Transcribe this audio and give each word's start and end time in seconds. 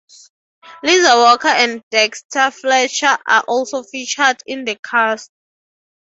Liza 0.81 1.13
Walker 1.15 1.49
and 1.49 1.83
Dexter 1.91 2.49
Fletcher 2.49 3.19
are 3.27 3.41
also 3.47 3.83
featured 3.83 4.41
in 4.47 4.65
the 4.65 4.75
cast. 4.83 5.29